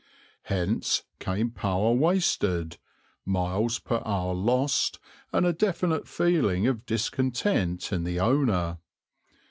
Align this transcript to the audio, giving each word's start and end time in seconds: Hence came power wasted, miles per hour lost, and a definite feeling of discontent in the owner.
Hence 0.45 1.03
came 1.19 1.51
power 1.51 1.91
wasted, 1.91 2.77
miles 3.23 3.77
per 3.77 4.01
hour 4.03 4.33
lost, 4.33 4.97
and 5.31 5.45
a 5.45 5.53
definite 5.53 6.07
feeling 6.07 6.65
of 6.65 6.87
discontent 6.87 7.93
in 7.93 8.03
the 8.03 8.19
owner. 8.19 8.79